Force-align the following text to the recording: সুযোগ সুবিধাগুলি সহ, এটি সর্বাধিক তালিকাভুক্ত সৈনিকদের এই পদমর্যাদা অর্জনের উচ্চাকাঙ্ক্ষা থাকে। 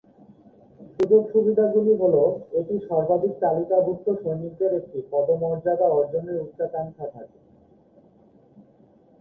সুযোগ 0.95 1.21
সুবিধাগুলি 1.33 1.93
সহ, 2.01 2.15
এটি 2.59 2.75
সর্বাধিক 2.87 3.33
তালিকাভুক্ত 3.43 4.07
সৈনিকদের 4.21 4.71
এই 4.77 5.03
পদমর্যাদা 5.11 5.87
অর্জনের 5.91 6.37
উচ্চাকাঙ্ক্ষা 6.43 7.07
থাকে। 7.07 7.37